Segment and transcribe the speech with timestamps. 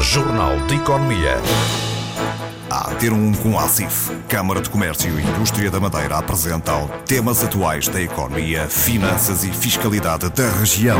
[0.00, 1.36] Jornal de Economia.
[2.70, 7.44] A ter um com a ACIF, Câmara de Comércio e Indústria da Madeira apresentam temas
[7.44, 10.98] atuais da economia, finanças e fiscalidade da região.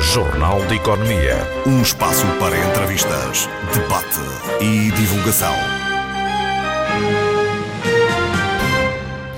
[0.00, 1.36] Jornal de Economia.
[1.66, 4.20] Um espaço para entrevistas, debate
[4.60, 5.77] e divulgação.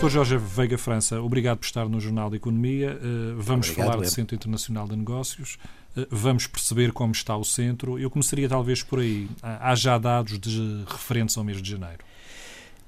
[0.01, 0.09] Dr.
[0.09, 2.99] Jorge Veiga França, obrigado por estar no Jornal de Economia.
[3.03, 4.09] Uh, vamos Obrigado, falar do.
[4.09, 5.59] Centro Internacional de Negócios,
[5.95, 7.99] uh, vamos perceber como está o centro.
[7.99, 9.29] Eu começaria talvez por aí.
[9.43, 12.03] Há há já dados de referentes ao mês de janeiro.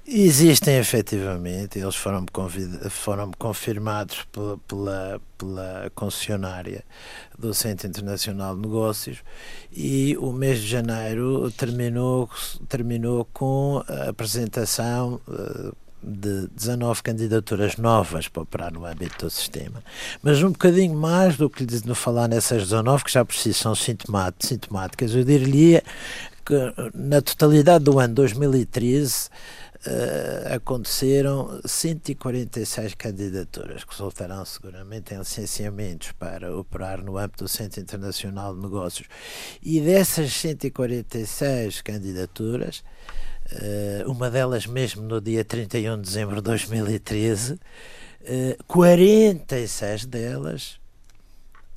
[0.07, 2.25] Existem efetivamente, eles foram,
[2.89, 6.83] foram confirmados pela, pela, pela concessionária
[7.37, 9.19] do Centro Internacional de Negócios
[9.71, 12.27] e o mês de janeiro terminou,
[12.67, 15.71] terminou com a apresentação eh,
[16.03, 19.83] de 19 candidaturas novas para operar no âmbito do sistema.
[20.21, 23.73] Mas um bocadinho mais do que no falar nessas 19, que já por si são
[23.73, 25.81] sintomá- sintomáticas, eu diria
[26.45, 26.53] que
[26.93, 29.29] na totalidade do ano 2013
[29.85, 37.81] eh, aconteceram 146 candidaturas que resultarão seguramente em licenciamentos para operar no âmbito do Centro
[37.81, 39.07] Internacional de Negócios.
[39.61, 42.83] E dessas 146 candidaturas,
[44.07, 47.59] uma delas mesmo no dia 31 de dezembro de 2013,
[48.25, 50.79] eh, 46 delas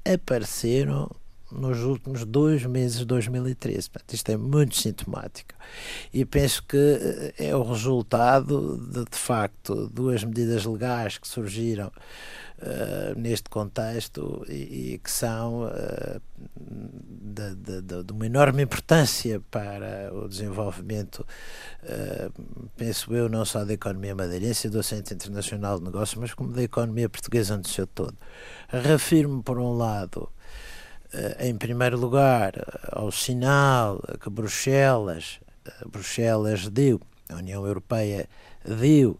[0.04, 1.10] apareceram
[1.50, 3.90] nos últimos dois meses de 2013.
[3.90, 5.54] Portanto, isto é muito sintomático.
[6.12, 11.90] E penso que eh, é o resultado de, de facto, duas medidas legais que surgiram
[12.60, 16.20] eh, neste contexto e, e que são eh,
[16.56, 21.26] de, de- de- uma enorme importância para o desenvolvimento,
[21.82, 22.30] eh,
[22.76, 26.52] penso eu, não só da economia madeirense e do Centro Internacional de Negócios, mas como
[26.52, 28.16] da economia portuguesa no seu todo.
[28.68, 30.28] Reafirmo, por um lado,
[31.38, 32.52] em primeiro lugar,
[32.92, 35.40] ao sinal que Bruxelas,
[35.90, 38.28] Bruxelas deu, a União Europeia
[38.64, 39.18] deu,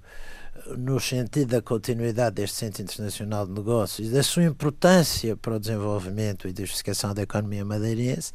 [0.76, 6.48] no sentido da continuidade deste Centro Internacional de Negócios da sua importância para o desenvolvimento
[6.48, 8.32] e diversificação da economia madeirense,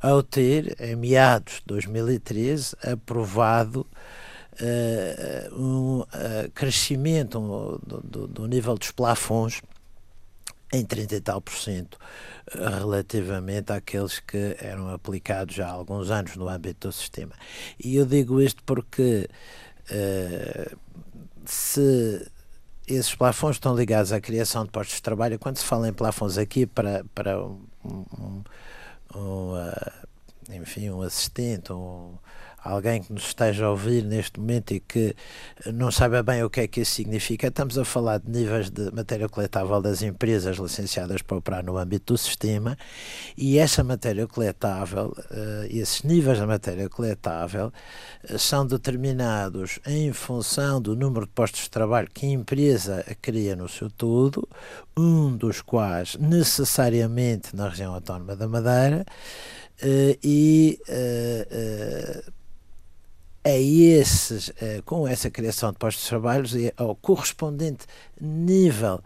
[0.00, 3.86] ao ter, em meados de 2013, aprovado
[4.60, 7.38] eh, um eh, crescimento
[7.86, 9.60] do, do- do nível dos plafons
[10.72, 11.98] em 30 e tal por cento
[12.54, 17.32] eh, relativamente àqueles que eram aplicados já há alguns anos no âmbito do sistema.
[17.82, 19.28] E eu digo isto porque
[19.90, 20.72] eh,
[21.52, 22.30] se
[22.86, 26.38] esses plafons estão ligados à criação de postos de trabalho, quando se fala em plafons
[26.38, 28.42] aqui para, para um, um-
[29.14, 29.92] um, ah,
[30.50, 32.14] enfim, um assistente, um,
[32.62, 35.14] alguém que nos esteja a ouvir neste momento e que
[35.72, 38.90] não saiba bem o que é que isso significa, estamos a falar de níveis de
[38.92, 42.76] matéria coletável das empresas licenciadas para operar no âmbito do sistema
[43.36, 47.72] e essa matéria coletável, eh, esses níveis da matéria coletável
[48.24, 53.54] eh, são determinados em função do número de postos de trabalho que a empresa cria
[53.56, 54.48] no seu todo,
[54.96, 59.04] um dos quais necessariamente na região autónoma da Madeira,
[59.80, 62.22] eh, e eh, eh,
[63.48, 67.86] a esses, eh, com essa criação de postos de trabalho e ao correspondente
[68.20, 69.02] nível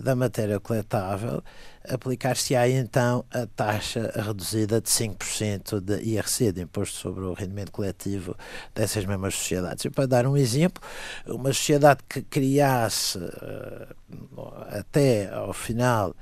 [0.00, 1.42] da matéria coletável,
[1.88, 8.36] aplicar-se-á então a taxa reduzida de 5% de IRC, de Imposto sobre o Rendimento Coletivo
[8.74, 9.84] dessas mesmas sociedades.
[9.84, 10.82] E para dar um exemplo,
[11.26, 13.88] uma sociedade que criasse eh,
[14.70, 16.14] até ao final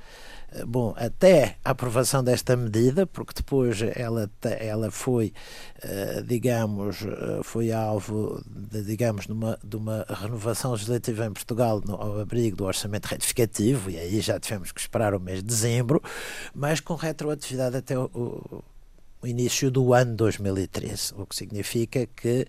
[0.51, 4.29] eh, Bom, até a aprovação desta medida, porque depois ela,
[4.59, 5.33] ela foi,
[5.81, 6.97] eh, digamos,
[7.43, 12.57] foi alvo de, digamos, de uma, de uma renovação legislativa em Portugal no, ao abrigo
[12.57, 16.01] do orçamento retificativo, e aí já tivemos que esperar o mês de dezembro,
[16.53, 18.63] mas com retroatividade até o, o-
[19.23, 22.47] início do ano 2013, o que significa que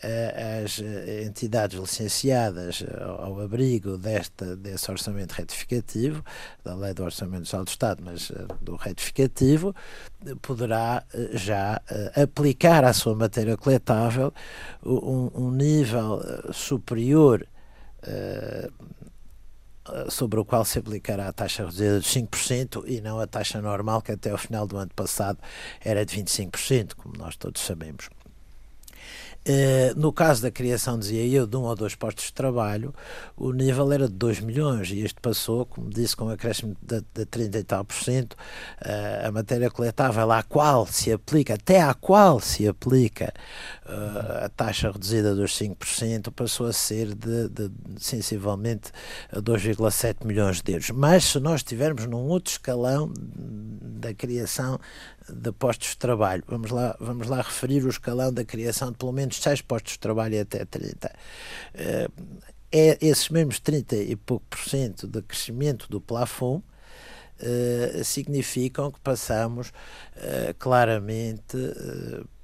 [0.00, 6.22] eh, as eh, entidades licenciadas eh, ao abrigo desta, desse orçamento retificativo,
[6.64, 9.74] da lei do orçamento do Estado, mas eh, do retificativo,
[10.40, 11.80] poderá eh, já
[12.22, 14.32] aplicar à sua matéria coletável
[14.86, 16.20] um, um nível
[16.52, 17.44] superior
[20.08, 24.02] sobre o qual se aplicará a taxa reduzida de 5% e não a taxa normal
[24.02, 25.38] que até ao final do ano passado
[25.84, 28.08] era de 25%, como nós todos sabemos.
[29.46, 32.94] Eh, no caso da criação, dizia eu, de um ou dois postos de trabalho,
[33.36, 37.02] o nível era de 2 milhões e este passou, como disse, com um acréscimo de,
[37.14, 38.32] de 30 e tal por cento.
[38.32, 43.34] Uh, a matéria coletável à qual se aplica, até à qual se aplica
[43.84, 48.92] uh, a taxa reduzida dos 5%, passou a ser de, de sensivelmente
[49.34, 50.90] 2,7 milhões de euros.
[50.90, 54.78] Mas se nós estivermos num outro escalão da criação
[55.28, 56.42] de postos de trabalho.
[56.46, 59.98] Vamos lá, vamos lá referir o escalão da criação de pelo menos 6 postos de
[59.98, 61.12] trabalho até 30.
[61.74, 62.08] Eh,
[62.72, 66.62] é esses mesmos 30 e pouco por cento de crescimento do plafond
[67.36, 71.56] Uh, significam que passamos uh, claramente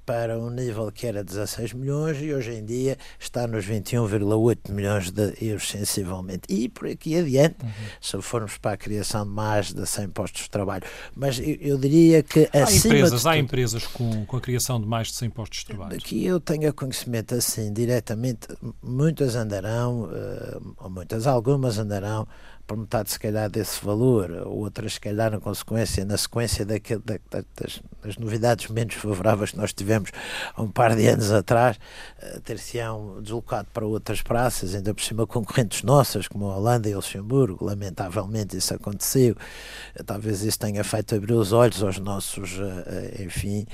[0.05, 5.11] para um nível que era 16 milhões e hoje em dia está nos 21,8 milhões
[5.11, 6.41] de euros sensivelmente.
[6.49, 7.69] E por aqui adiante, uhum.
[8.01, 10.83] se formos para a criação de mais de 100 postos de trabalho.
[11.15, 14.79] Mas eu, eu diria que há acima empresas, tudo, Há empresas com, com a criação
[14.79, 15.97] de mais de 100 postos de trabalho.
[15.99, 18.47] Que eu tenha conhecimento assim, diretamente,
[18.81, 22.27] muitas andarão, uh, ou muitas, algumas andarão
[22.71, 27.19] por metade se calhar desse valor, outras se calhar na consequência, na sequência daquele, da,
[27.29, 30.09] das, das, novidades menos favoráveis que nós tivemos
[30.55, 31.77] há um par de anos atrás,
[32.23, 36.93] uh, ter-se-ão deslocado para outras praças, ainda por cima concorrentes nossas, como a Holanda e
[36.93, 39.35] o Luxemburgo, lamentavelmente isso aconteceu,
[39.99, 43.67] uh, talvez isso tenha feito abrir os olhos aos nossos, uh, enfim,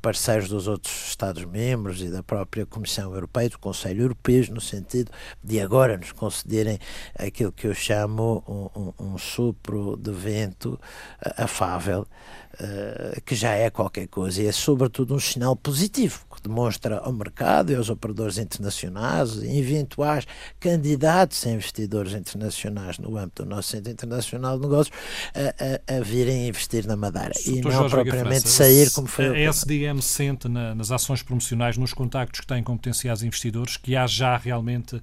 [0.00, 5.10] parceiros dos outros Estados-membros e da própria Comissão Europeia, do Conselho Europeu, no sentido
[5.42, 6.78] de agora nos concederem
[7.18, 10.78] aquilo que eu chamo um, um, um sopro de vento
[11.36, 12.06] afável,
[12.60, 17.12] uh, que já é qualquer coisa e é sobretudo um sinal positivo que demonstra ao
[17.12, 20.26] mercado e aos operadores internacionais e eventuais
[20.60, 24.96] candidatos a investidores internacionais no âmbito do nosso Centro Internacional de Negócios
[25.34, 29.46] a, a, a virem investir na Madeira e não Jorge propriamente sair como foi.
[29.46, 33.96] A SDM sente na, nas ações promocionais, nos contactos que tem com potenciais investidores, que
[33.96, 35.02] há já realmente uh,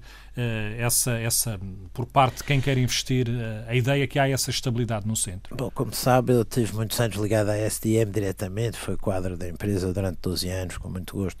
[0.78, 1.60] essa, essa,
[1.92, 5.56] por parte de quem quer investir, uh, a ideia que há essa estabilidade no centro?
[5.56, 9.92] Bom, como sabe, eu tive muitos anos ligado à SDM diretamente, foi quadro da empresa
[9.92, 11.40] durante 12 anos, com muito gosto.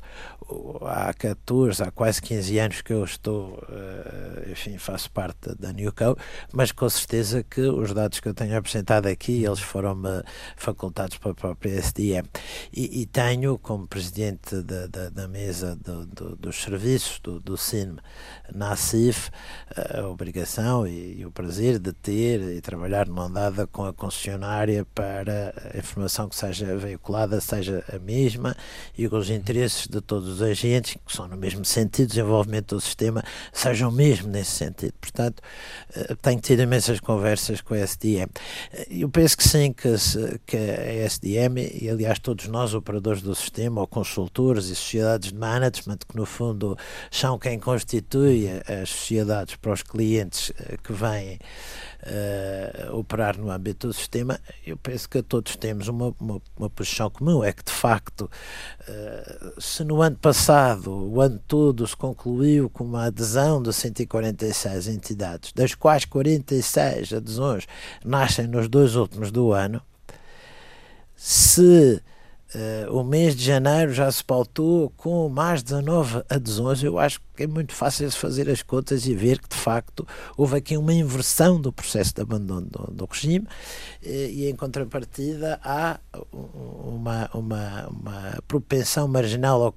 [0.82, 6.16] Há 14, há quase 15 anos que eu estou, uh, enfim, faço parte da Newco,
[6.52, 10.22] mas com certeza que os dados que eu tenho apresentado aqui, eles foram-me
[10.56, 12.26] facultados pela própria SDM.
[12.72, 17.56] E, e tenho, como presidente da, da, da mesa do, do, dos serviços do, do
[18.52, 19.30] na CIF,
[19.76, 24.86] a obrigação e, e o prazer de ter e trabalhar numa andada com a concessionária
[24.94, 28.56] para a informação que seja veiculada seja a mesma
[28.98, 32.80] e que os interesses de todos os agentes, que são no mesmo sentido, desenvolvimento do
[32.80, 34.92] sistema, sejam mesmo nesse sentido.
[35.00, 35.40] Portanto,
[35.94, 38.28] eh, tenho tido imensas conversas com a SDM.
[38.72, 39.94] Eh, eu penso que sim, que,
[40.44, 45.38] que a SDM, e aliás todos nós, operadores do sistema, ou consultores e sociedades de
[45.38, 46.76] management, que no fundo
[47.10, 51.38] são quem constitui as sociedades para os clientes eh, que vêm
[52.04, 57.10] uh, operar no âmbito do sistema, eu penso que todos temos uma, uma, uma posição
[57.10, 58.30] comum, é que de facto,
[58.88, 64.88] uh, se no ano passado, o ano todo, se concluiu com uma adesão de 146
[64.88, 67.66] entidades, das quais 46 adesões
[68.04, 69.80] nascem nos dois últimos do ano,
[71.16, 72.02] se
[72.54, 76.84] Uh, o mês de janeiro já se pautou com mais 19 adesões.
[76.84, 80.56] Eu acho que é muito fácil fazer as contas e ver que, de facto, houve
[80.56, 83.46] aqui uma inversão do processo de abandono do, do regime
[84.02, 85.98] eh, e, em contrapartida, há
[86.32, 89.74] uma, uma, uma propensão marginal,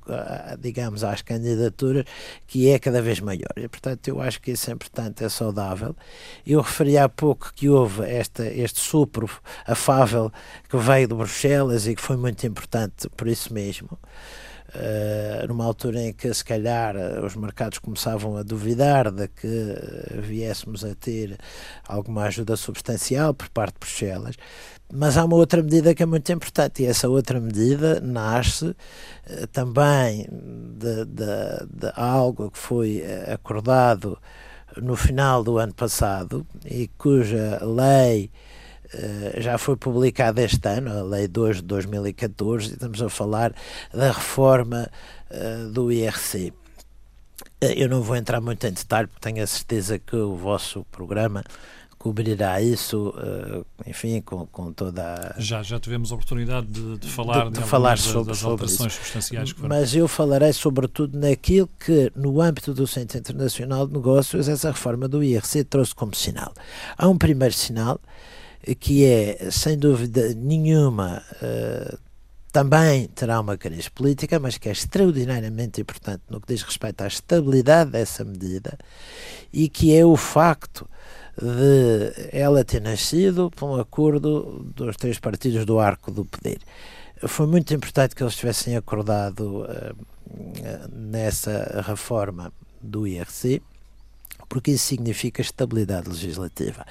[0.59, 2.06] digamos, às candidaturas
[2.45, 3.54] que é cada vez maior.
[3.56, 5.95] E, portanto, eu acho que isso é importante, é saudável.
[6.45, 9.30] Eu referi há pouco que houve esta, este supro
[9.66, 10.31] afável
[10.69, 13.97] que veio de Bruxelas e que foi muito importante por isso mesmo.
[14.76, 16.94] Uh, numa altura em que se calhar
[17.24, 21.38] os mercados começavam a duvidar de que uh, viéssemos a ter
[21.88, 24.36] alguma ajuda substancial por parte de Bruxelas.
[24.94, 29.47] Mas há uma outra medida que é muito importante, e essa outra medida nasce uh,
[29.54, 30.28] também
[30.78, 31.26] de, de,
[31.69, 34.19] de, algo que foi acordado
[34.81, 38.56] no final do ano passado e cuja lei eh,
[39.37, 43.53] já foi publicada este ano, a Lei 2 de 2014, e estamos a falar
[43.94, 44.89] da reforma
[45.31, 46.53] uh, do IRC.
[47.63, 50.85] Uh, eu não vou entrar muito em detalhe, porque tenho a certeza que o vosso
[50.91, 51.44] programa
[51.97, 53.13] cobrirá isso,
[53.85, 55.41] enfim, com, com toda a...
[55.41, 58.94] Já, já tivemos a oportunidade de, de falar, de, de falar sobre, das sobre alterações
[58.94, 59.01] isso.
[59.01, 59.75] substanciais que foram.
[59.75, 65.07] Mas eu falarei sobretudo naquilo que, no âmbito do Centro Internacional de Negócios, essa reforma
[65.07, 66.53] do IRC trouxe como sinal.
[66.95, 67.99] Há um primeiro sinal,
[68.76, 71.97] que é, sem dúvida nenhuma, uh,
[72.52, 77.07] também terá uma crise política, mas que é extraordinariamente importante no que diz respeito à
[77.07, 78.78] estabilidade dessa medida
[79.54, 80.90] e que é o facto
[81.40, 86.59] de ela ter nascido por um acordo dos três partidos do arco do poder.
[87.28, 89.95] Foi muito importante que eles tivessem acordado uh,
[90.92, 93.62] nessa reforma do IRC
[94.47, 96.85] porque isso significa estabilidade legislativa.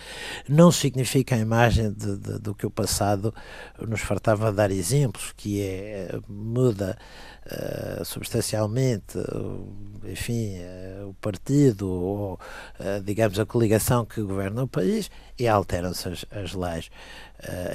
[0.48, 3.34] Não significa a imagem de, de, do que o passado
[3.80, 6.96] nos fartava dar exemplos, que é muda
[7.46, 9.72] uh, substancialmente, uh,
[10.04, 12.40] enfim, uh, o partido ou,
[13.04, 16.90] digamos, a coligação que governa o país e alteram-se as, as leis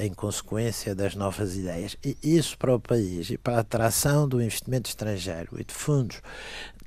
[0.00, 1.96] em consequência das novas ideias.
[2.04, 6.20] E isso para o país e para a atração do investimento estrangeiro e de fundos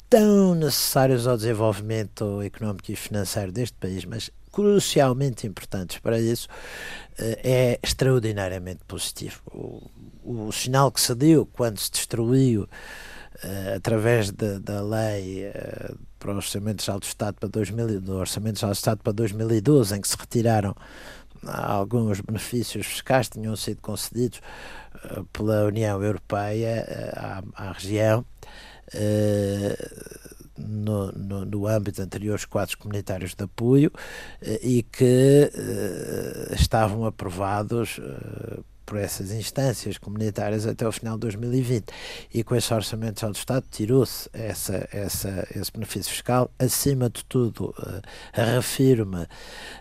[0.10, 6.48] tão necessários ao desenvolvimento económico e financeiro deste país, mas crucialmente importantes para isso,
[7.18, 9.42] eh, é extraordinariamente positivo.
[9.52, 9.92] O,
[10.48, 16.32] o sinal que se deu quando se destruiu, uh, através de, da lei uh, para
[16.32, 20.74] os orçamentos de Estado para 2000, do Orçamento Estado para 2012, em que se retiraram
[21.46, 24.40] alguns benefícios fiscais que tinham sido concedidos
[25.32, 28.75] pela União Europeia à, à região, eh,
[30.58, 33.92] no, no, no, âmbito anteriores quadros comunitários de apoio
[34.42, 38.00] eh, e que uh, estavam aprovados
[38.86, 41.86] por essas instâncias comunitárias até o final de 2020.
[42.34, 46.52] E com esse orçamento do Estado tirou-se essa, essa, esse benefício fiscal.
[46.60, 48.02] Acima de tudo, uh,
[48.34, 49.28] reafirma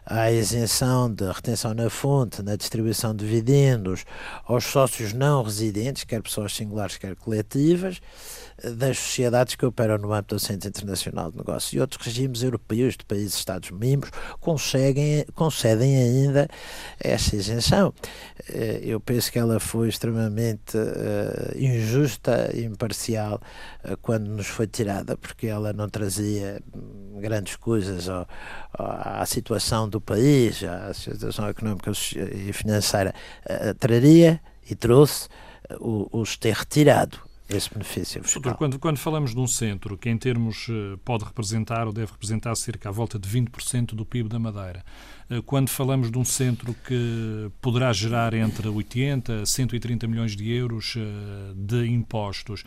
[0.06, 4.04] a isenção de retenção na fonte, na distribuição de dividendos
[4.44, 8.00] aos sócios não residentes, quer pessoas singulares, quer coletivas
[8.62, 12.96] das sociedades que operam no âmbito do Centro Internacional de Negócios e outros regimes europeus
[12.96, 16.48] de países Estados-membros concedem ainda
[17.00, 17.92] essa isenção.
[18.48, 23.40] Eh, eu penso que ela foi extremamente uh, injusta e imparcial
[23.84, 26.62] uh, quando nos foi tirada, porque ela não trazia
[27.20, 28.26] grandes coisas ao,
[28.72, 33.12] à situação do país, à situação económica e financeira.
[33.44, 35.28] Uh, traria e trouxe
[35.80, 38.54] os ter retirado esse benefício fiscal.
[38.54, 40.68] Quando, quando falamos de um centro que, em termos,
[41.04, 44.84] pode representar ou deve representar cerca à volta de 20% do PIB da Madeira,
[45.46, 50.94] quando falamos de um centro que poderá gerar entre 80 a 130 milhões de euros
[50.96, 52.64] eh, de impostos,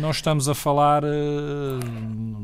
[0.00, 1.02] nós estamos a falar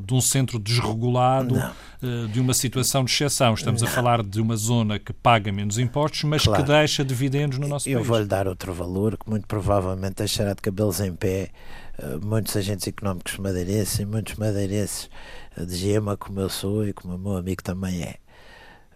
[0.05, 2.29] de um centro desregulado, Não.
[2.29, 3.55] de uma situação de exceção.
[3.55, 3.89] Estamos Não.
[3.89, 6.63] a falar de uma zona que paga menos impostos, mas claro.
[6.63, 8.07] que deixa dividendos no nosso Eu país.
[8.07, 11.51] Eu vou-lhe dar outro valor que muito provavelmente deixará de cabelos em pé
[11.99, 15.11] eh, muitos agentes económicos madeirenses e muitos madeirenses
[15.57, 18.17] eh, de gema, como eu sou e como o meu amigo também é.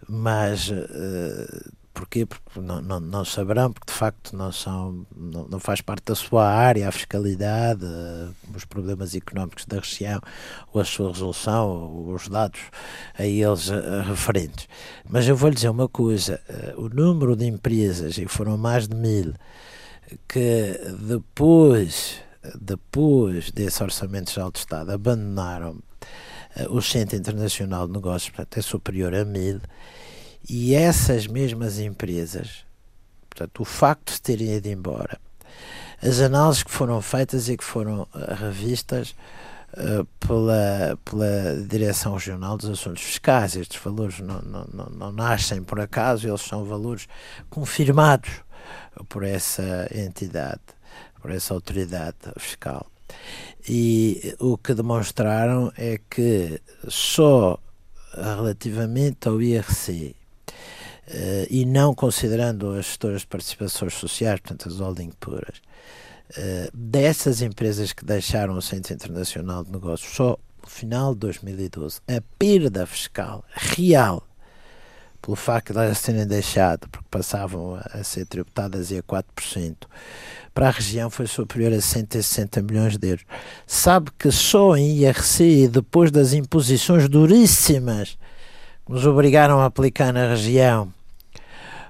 [0.07, 2.25] Mas uh, porquê?
[2.25, 6.15] Porque não, não, não, saberão, porque de facto não, são, não, não faz parte da
[6.15, 10.21] sua área a fiscalidade, uh, os problemas económicos da região,
[10.71, 12.61] ou a sua resolução, ou os dados
[13.17, 14.67] a eles uh, referentes.
[15.09, 16.39] Mas eu vou lhe dizer uma coisa:
[16.77, 19.33] o número de empresas, e foram mais de mil,
[20.27, 22.21] que depois
[22.55, 25.81] depois desse Orçamento Geral de Estado, abandonaram
[26.69, 29.59] o Centro Internacional de Negócios, portanto, é superior a mil,
[30.49, 32.65] e essas mesmas empresas,
[33.29, 35.19] portanto, o facto de terem ido embora,
[36.01, 39.15] as análises que foram feitas e que foram uh, revistas
[39.73, 45.63] uh, pela, pela Direção Regional dos Assuntos Fiscais, estes valores não, não, não, não nascem
[45.63, 47.07] por acaso, eles são valores
[47.49, 48.29] confirmados
[49.09, 50.61] por essa entidade
[51.21, 52.85] por essa autoridade fiscal.
[53.67, 57.59] E o que demonstraram é que só
[58.13, 60.15] relativamente ao IRC,
[61.07, 65.61] Uh, e não considerando as gestoras de participações sociais, portanto as holding puras,
[66.31, 72.01] uh, dessas empresas que deixaram o Centro Internacional de Negócios só no final de 2012,
[72.09, 74.21] a perda fiscal real
[75.21, 79.75] pelo facto de elas terem deixado, porque passavam a, a ser tributadas e a 4%,
[80.57, 83.25] para a região foi superior a 160 milhões de euros.
[83.67, 88.17] Sabe que só em IRC, depois das imposições duríssimas
[88.83, 90.91] que nos obrigaram a aplicar na região,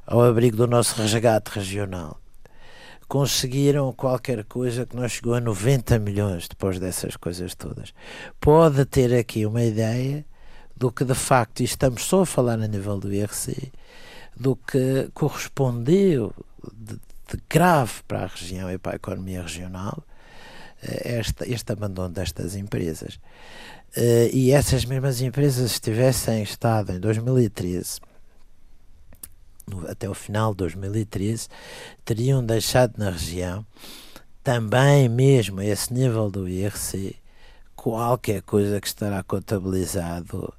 [0.06, 2.20] ao abrigo do nosso resgate regional,
[3.08, 7.94] conseguiram qualquer coisa que não chegou a 90 milhões depois dessas coisas todas.
[8.38, 10.26] Pode ter aqui uma ideia
[10.76, 13.72] do que de facto, e estamos só a falar a nível do IRC,
[14.36, 16.34] do que correspondeu
[16.74, 20.04] de, de grave para a região e para a economia regional
[20.82, 23.20] eh, este, este abandono destas empresas.
[23.96, 28.00] Uh, e essas mesmas empresas, se tivessem estado em 2013,
[29.68, 31.48] no, até o final de 2013,
[32.06, 33.66] teriam deixado na região
[34.44, 37.16] também mesmo a esse nível do IRC,
[37.76, 40.54] qualquer coisa que estará contabilizado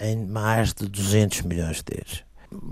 [0.00, 2.24] em mais de 200 milhões de euros.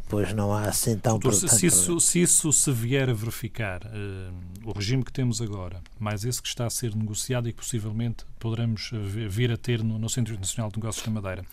[0.09, 1.19] Pois não há assim tão...
[1.19, 5.81] Doutor, se, isso, se isso se vier a verificar, uh, o regime que temos agora,
[5.99, 8.91] mais esse que está a ser negociado e que possivelmente poderemos
[9.29, 11.45] vir a ter no, no Centro Internacional de Negócios da Madeira,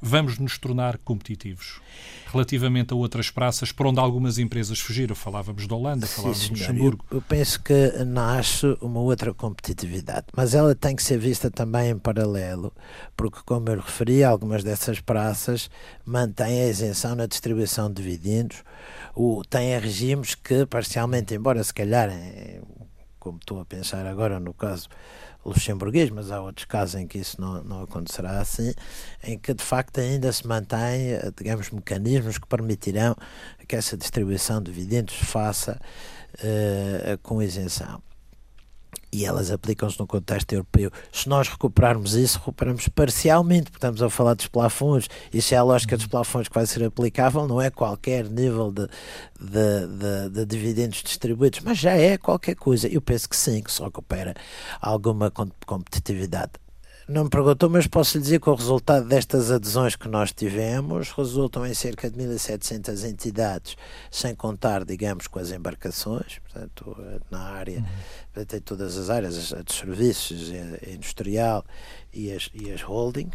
[0.00, 1.80] vamos nos tornar competitivos
[2.32, 5.14] relativamente a outras praças por onde algumas empresas fugiram.
[5.14, 7.04] Falávamos da Holanda, falávamos de Luxemburgo.
[7.10, 11.90] Eu, eu, penso que nasce uma outra competitividade, mas ela tem que ser vista também
[11.90, 12.72] em paralelo,
[13.16, 15.70] porque, como eu referi, algumas dessas praças
[16.04, 18.62] mantêm a isenção na distribuição de dividendos,
[19.14, 22.10] o, têm regimes que, parcialmente, embora se calhar,
[23.18, 24.88] como estou a pensar agora no caso
[25.44, 28.72] luxemburguês, mas há outros casos em que isso não, não acontecerá assim,
[29.24, 33.16] em que de facto ainda se mantém, digamos, mecanismos que permitirão
[33.66, 35.80] que essa distribuição de dividendos faça
[36.34, 38.02] uh, com isenção
[39.12, 40.90] e elas aplicam-se no contexto europeu.
[41.12, 45.08] Se nós recuperarmos isso, recuperamos parcialmente, porque estamos a falar dos plafons.
[45.32, 48.86] Isso é a lógica dos plafons que vai ser aplicável, não é qualquer nível de,
[49.40, 52.88] de, de, de dividendos distribuídos, mas já é qualquer coisa.
[52.88, 54.34] Eu penso que sim, que se recupera
[54.80, 55.32] alguma
[55.66, 56.52] competitividade.
[57.10, 61.10] Não me perguntou, mas posso lhe dizer que o resultado destas adesões que nós tivemos
[61.10, 63.76] resultam em cerca de 1.700 entidades,
[64.12, 66.96] sem contar, digamos, com as embarcações, portanto,
[67.28, 67.84] na área,
[68.36, 68.44] uhum.
[68.44, 71.64] tem todas as áreas, a de serviços, a industrial
[72.14, 73.32] e as, e as holding.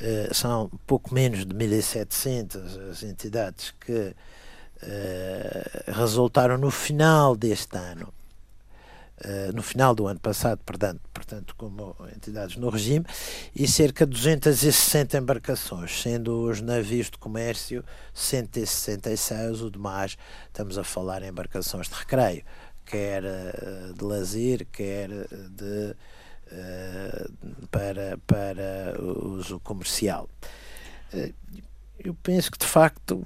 [0.00, 8.08] Uh, são pouco menos de 1.700 as entidades que uh, resultaram no final deste ano
[8.08, 8.23] eh,
[9.54, 13.06] no final do ano passado, portanto, portanto, como entidades no regime,
[13.54, 20.16] e cerca de 260 embarcações, sendo os navios de comércio 166, o demais
[20.46, 22.44] estamos a falar em embarcações de recreio,
[22.84, 25.96] quer eh, de lazer, quer de
[26.52, 30.28] uh, para, para uso comercial.
[31.98, 33.24] Eu penso que de facto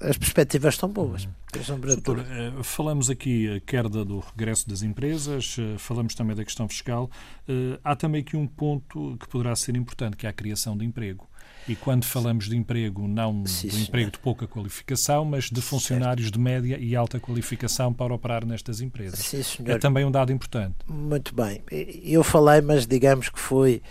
[0.00, 1.28] as perspectivas estão boas.
[1.80, 6.68] Doutor, eh, falamos aqui a queda do regresso das empresas, eh, falamos também da questão
[6.68, 7.10] fiscal.
[7.48, 10.84] Eh, há também aqui um ponto que poderá ser importante, que é a criação de
[10.84, 11.26] emprego.
[11.68, 16.26] E quando falamos de emprego, não Sim, de emprego de pouca qualificação, mas de funcionários
[16.26, 16.34] certo.
[16.34, 19.18] de média e alta qualificação para operar nestas empresas.
[19.18, 20.76] Sim, é também um dado importante.
[20.86, 21.62] Muito bem.
[22.04, 23.82] Eu falei, mas digamos que foi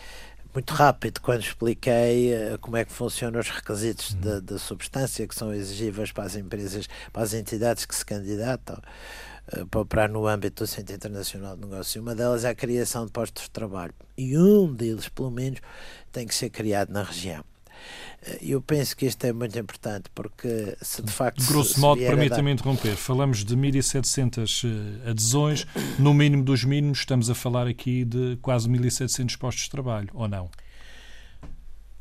[0.56, 4.42] muito rápido quando expliquei uh, como é que funcionam os requisitos uhum.
[4.42, 8.80] da substância que são exigíveis para as empresas, para as entidades que se candidatam
[9.54, 12.02] uh, para operar no âmbito do Centro Internacional de Negócio.
[12.02, 13.94] Uma delas é a criação de postos de trabalho.
[14.18, 15.60] E um deles, pelo menos,
[16.12, 17.44] tem que ser criado na região.
[18.22, 21.46] Eh, eu penso que isto é muito importante porque se de facto.
[21.46, 24.64] Grosso se, modo, permita-me interromper, falamos de 1.700
[25.06, 25.66] eh, adesões,
[26.00, 30.28] no mínimo dos mínimos, estamos a falar aqui de quase 1.700 postos de trabalho, ou
[30.28, 30.50] não?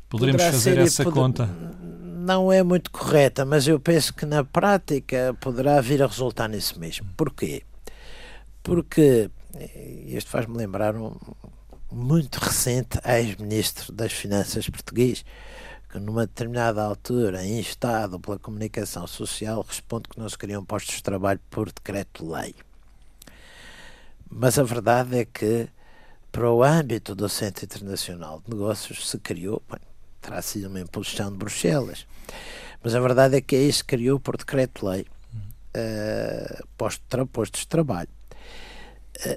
[0.09, 1.19] Poderemos Poderá fazer essa poder...
[1.19, 1.49] conta?
[2.03, 6.79] Não é muito correta, mas eu penso que na prática poderá vir a resultar nisso
[6.79, 7.07] mesmo.
[7.15, 7.63] Porquê?
[8.63, 9.29] Porque
[10.07, 11.15] isto faz-me lembrar um
[11.91, 15.23] muito recente ex-ministro das Finanças português,
[15.95, 21.03] que numa determinada altura, instado pela comunicação social, responde que não se criam postos de
[21.03, 22.53] trabalho por decreto-lei.
[24.29, 25.69] Mas a verdade é que,
[26.33, 29.79] para o âmbito do Centro Internacional de Negócios, se criou, bem,
[30.21, 32.05] terá sido uma imposição de Bruxelas,
[32.83, 35.05] mas a verdade é que aí se criou por decreto-lei
[35.77, 36.67] uh,
[37.31, 38.09] postos de trabalho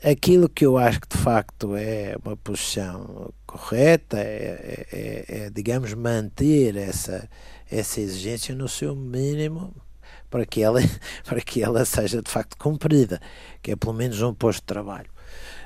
[0.02, 5.50] aquilo que eu acho que de facto é uma posição correta é, é, é, é,
[5.50, 7.28] digamos, manter essa,
[7.70, 9.74] essa exigência no seu mínimo
[10.30, 10.80] para que, ela,
[11.24, 13.20] para que ela seja de facto cumprida,
[13.62, 15.10] que é pelo menos um posto de trabalho.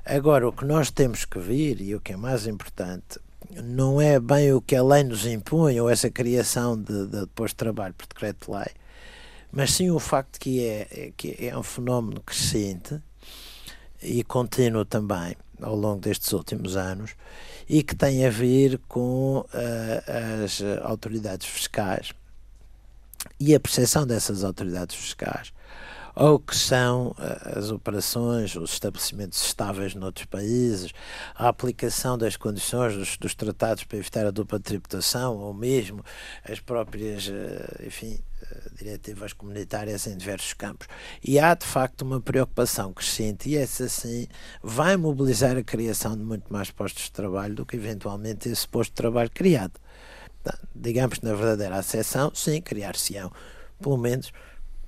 [0.05, 3.19] Agora, o que nós temos que vir, e o que é mais importante,
[3.63, 7.55] não é bem o que a lei nos impõe, ou essa criação de, de posto
[7.55, 8.69] de trabalho por decreto-lei,
[9.51, 13.01] mas sim o facto que é, que é um fenómeno crescente
[14.03, 17.15] e contínuo também ao longo destes últimos anos
[17.69, 22.13] e que tem a ver com uh, as autoridades fiscais.
[23.39, 25.53] E a percepção dessas autoridades fiscais
[26.15, 30.93] ou que são uh, as operações, os estabelecimentos estáveis noutros países,
[31.35, 36.05] a aplicação das condições dos, dos tratados para evitar a dupla tributação, ou mesmo
[36.45, 38.19] as próprias, uh, enfim,
[38.73, 40.89] diretivas comunitárias em diversos campos.
[41.23, 44.27] E há, de facto, uma preocupação crescente, e essa, sim,
[44.63, 48.91] vai mobilizar a criação de muito mais postos de trabalho do que, eventualmente, esse posto
[48.91, 49.81] de trabalho criado.
[50.75, 53.31] Digamos que, na verdadeira acessão, sim, criar-se-ão,
[53.81, 54.33] pelo menos,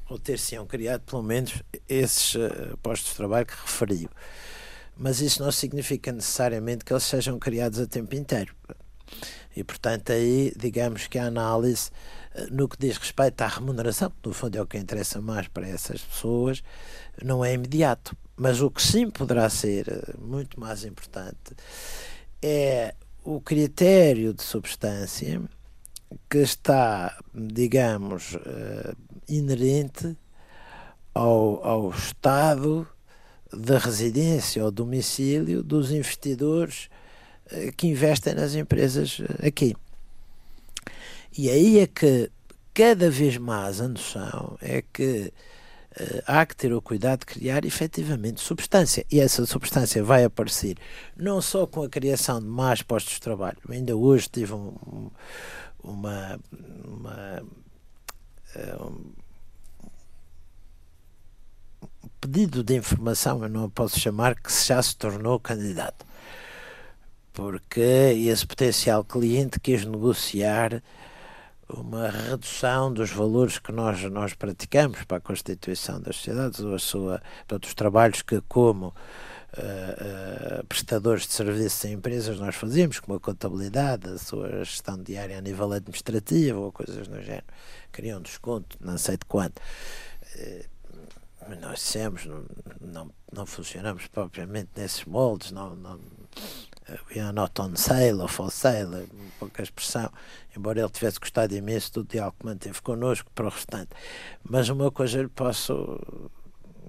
[0.08, 4.10] ou ter-se-ão criado, pelo menos, esses uh, postos de trabalho que referiu.
[4.96, 8.54] mas isso não significa necessariamente que eles sejam criados a tempo inteiro.
[9.56, 11.90] E, portanto, aí, digamos que a análise,
[12.50, 16.00] no que diz respeito à remuneração, no fundo é o que interessa mais para essas
[16.02, 16.62] pessoas,
[17.22, 18.16] não é imediato.
[18.36, 21.54] Mas o que sim poderá ser eh, muito mais importante
[22.42, 25.40] é o critério de substância
[26.28, 28.96] que está, digamos, uh,
[29.28, 30.16] inerente
[31.14, 32.86] ao, ao estado
[33.52, 36.90] de residência ou domicílio dos investidores
[37.46, 39.74] uh, que investem nas empresas aqui.
[41.36, 42.30] E aí é que
[42.72, 45.32] cada vez mais a noção é que
[46.00, 49.04] uh, há que ter o cuidado de criar efetivamente substância.
[49.10, 50.76] E essa substância vai aparecer
[51.16, 53.58] não só com a criação de mais postos de trabalho.
[53.68, 55.10] ainda hoje tive um,
[55.82, 56.40] uma,
[56.84, 57.42] uma
[58.54, 59.12] eh, um
[62.20, 66.06] pedido de informação, eu não posso chamar, que já se tornou candidato.
[67.32, 70.82] Porque esse potencial cliente quis negociar
[71.68, 76.78] uma redução dos valores que nós, nós praticamos para a constituição das sociedades, ou a
[76.78, 83.00] sua, para os trabalhos que, como uh, uh, prestadores de serviços em empresas, nós fazíamos,
[83.00, 87.46] como a contabilidade, a sua gestão diária a nível administrativo, ou coisas do género.
[87.92, 89.60] Queriam desconto, não sei de quanto.
[90.36, 90.74] Uh,
[91.60, 92.44] nós dissemos, não,
[92.80, 96.00] não, não funcionamos propriamente nesses moldes, não, não,
[97.10, 99.06] we are not on sale ou for sale, é
[99.38, 100.10] pouca expressão,
[100.56, 103.90] embora ele tivesse gostado imenso do diálogo que manteve connosco para o restante.
[104.42, 105.98] Mas uma coisa lhe posso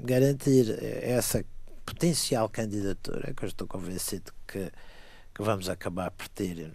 [0.04, 1.44] garantir, é essa
[1.86, 4.72] potencial candidatura, que eu estou convencido que,
[5.34, 6.72] que vamos acabar por ter,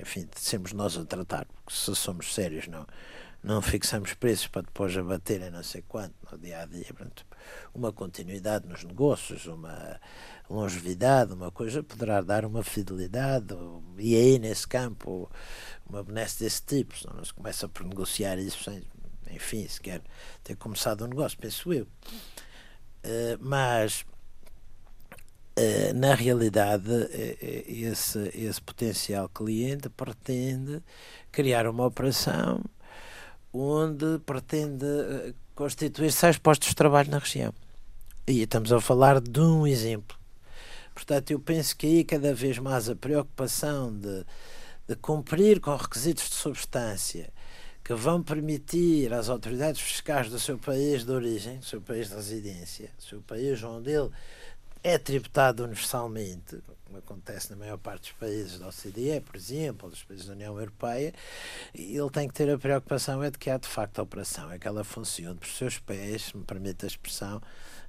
[0.00, 2.86] enfim, sermos nós a tratar, porque se somos sérios, não,
[3.42, 6.86] não fixamos preços para depois abaterem não sei quanto no dia a dia.
[7.74, 10.00] Uma continuidade nos negócios, uma
[10.48, 13.54] longevidade, uma coisa, poderá dar uma fidelidade,
[13.98, 15.30] e aí nesse campo,
[15.88, 18.82] uma benesse desse tipo, senão não se começa por negociar isso sem,
[19.30, 20.02] enfim, sequer
[20.44, 21.84] ter começado um negócio, penso eu.
[23.04, 24.04] Uh, mas
[25.58, 27.08] uh, na realidade uh,
[27.66, 30.80] esse, esse potencial cliente pretende
[31.32, 32.62] criar uma operação
[33.52, 37.52] onde pretende constituir seis postos de trabalho na região.
[38.26, 40.16] E estamos a falar de um exemplo.
[40.94, 44.24] Portanto, eu penso que aí cada vez mais a preocupação de,
[44.88, 47.30] de cumprir com requisitos de substância
[47.84, 52.14] que vão permitir às autoridades fiscais do seu país de origem, do seu país de
[52.14, 54.10] residência, do seu país onde ele
[54.82, 60.02] é tributado universalmente, como acontece na maior parte dos países da OCDE, por exemplo, dos
[60.02, 61.14] países da União Europeia,
[61.74, 64.58] ele tem que ter a preocupação é de que há de facto a operação, é
[64.58, 67.40] que ela funcione por seus pés, se me permite a expressão,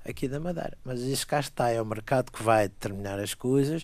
[0.06, 0.78] aqui da Madeira.
[0.84, 3.84] Mas isso cá está, é o mercado que vai determinar as coisas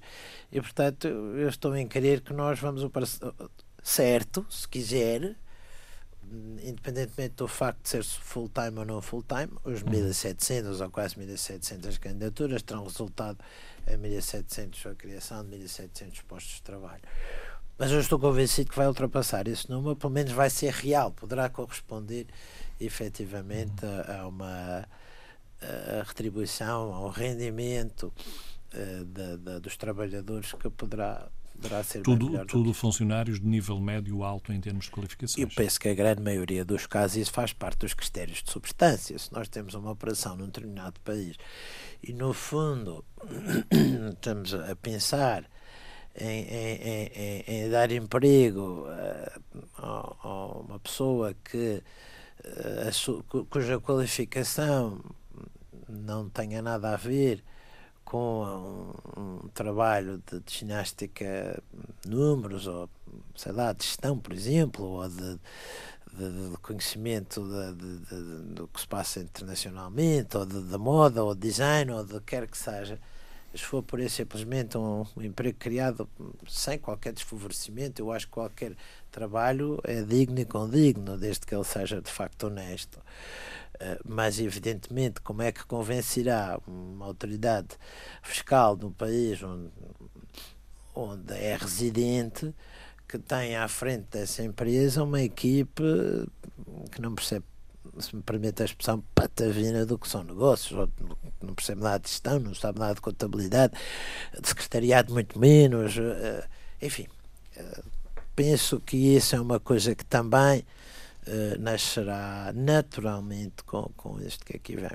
[0.52, 3.06] e, portanto, eu estou em querer que nós vamos para
[3.84, 5.36] certo, se quiser,
[6.64, 10.84] independentemente do facto de ser full-time ou não full-time, os 1.700 uhum.
[10.84, 13.38] ou quase 1.700 candidaturas terão resultado
[13.88, 17.02] em 1.700 a criação de 1.700 postos de trabalho.
[17.78, 21.50] Mas eu estou convencido que vai ultrapassar esse número, pelo menos vai ser real, poderá
[21.50, 22.28] corresponder
[22.80, 24.86] efetivamente a, a uma
[25.62, 28.14] a retribuição, ao rendimento
[28.74, 31.28] uh, da, da, dos trabalhadores que poderá,
[32.04, 35.38] tudo, tudo funcionários de nível médio alto em termos de qualificações.
[35.38, 39.18] Eu penso que a grande maioria dos casos isso faz parte dos critérios de substância.
[39.18, 41.38] Se nós temos uma operação num determinado país
[42.02, 43.04] e no fundo
[44.14, 45.50] estamos a pensar
[46.16, 48.86] em, em, em, em dar emprego
[49.78, 51.84] a, a, uma pessoa que
[52.46, 55.00] uh, cuja qualificação
[55.88, 57.44] não tenha nada a ver
[58.10, 61.62] com um, um trabalho de, de, ginástica
[62.08, 62.90] números ou
[63.36, 65.40] sei lá de gestão por exemplo ou de,
[66.14, 67.40] de, de conhecimento
[68.56, 73.00] do que se passa internacionalmente ou de, moda ou design ou de quer que seja
[73.54, 76.08] se for por isso simplesmente um, um, emprego criado
[76.48, 78.74] sem qualquer desfavorecimento, eu acho que qualquer
[79.12, 83.00] trabalho é digno e condigno, desde que ele seja de facto honesto.
[83.80, 87.70] Eh, mas evidentemente como é que convencerá uma autoridade
[88.22, 89.72] fiscal um país onde,
[90.94, 92.54] onde é residente
[93.08, 95.82] que tem à frente dessa empresa uma equipe
[96.92, 97.46] que não percebe
[97.98, 100.90] se me permite a expressão, patavina do que são negócios,
[101.42, 103.74] não percebe nada de gestão, não sabe nada de contabilidade,
[104.40, 106.48] de secretariado muito menos, eh,
[106.82, 107.08] enfim,
[107.56, 107.82] eh,
[108.36, 110.64] penso que isso é uma coisa que também
[111.30, 114.92] uh, nascerá naturalmente com, com este que aqui vem.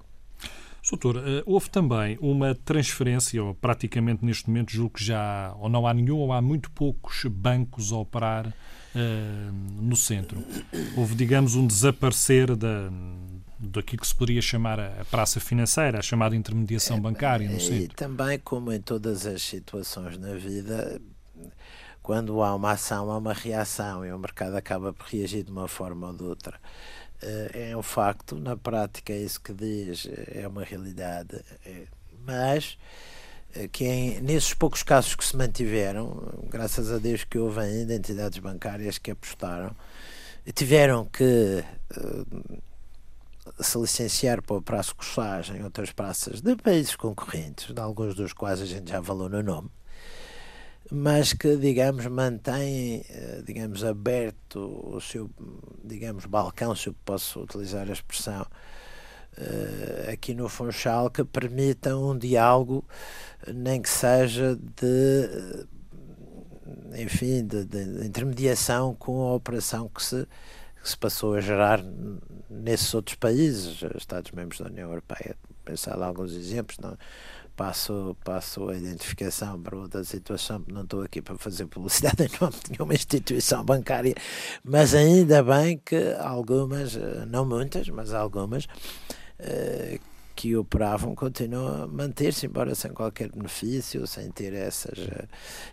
[0.85, 5.87] Soutor, eh, houve também uma transferência, ou praticamente neste momento julgo que já ou não
[5.87, 10.45] há nenhum ou há muito poucos bancos a operar uh, no centro.
[10.95, 12.91] Houve, digamos, um desaparecer da,
[13.59, 17.85] daquilo que se poderia chamar a praça financeira, a chamada intermediação bancária no centro.
[17.85, 21.01] E também, como em todas as situações na vida,
[22.05, 25.67] quando há uma ação, há uma reação e o mercado acaba por reagir de uma
[25.67, 26.61] forma ou de outra.
[27.23, 31.85] Eh, é um facto, na prática é isso que diz, é uma realidade, é,
[32.27, 32.77] mas
[33.55, 37.95] eh, que em, nesses poucos casos que se mantiveram, graças a Deus que houve ainda
[37.95, 39.75] entidades bancárias que apostaram,
[40.55, 41.65] tiveram que
[43.61, 44.93] se licenciar para o Praça
[45.57, 49.43] em outras praças de países concorrentes, de alguns dos quais a gente já falou no
[49.43, 49.71] nome,
[50.91, 54.59] mas que, digamos, mantém, eh, digamos, aberto
[54.95, 55.31] o seu,
[55.83, 58.47] digamos, balcão, se eu posso utilizar a expressão,
[59.37, 62.85] eh, aqui no Funchal, que permita um diálogo,
[63.53, 65.67] nem que seja de,
[66.97, 70.27] enfim, de, de intermediação com a operação que se,
[70.83, 71.83] que se passou a gerar
[72.51, 75.37] nesses outros países, Estados-membros da União Europeia.
[75.65, 76.97] Pensar lá alguns exemplos, não?
[77.57, 82.55] Passo, passo a identificação para outra situação, não estou aqui para fazer publicidade em nome
[82.65, 84.15] de nenhuma instituição bancária,
[84.63, 88.67] mas ainda bem que algumas, eh, não muitas, mas algumas,
[89.39, 89.99] eh,
[90.37, 94.99] que operavam continuam a manter-se, embora sem qualquer benefício, sem ter essas.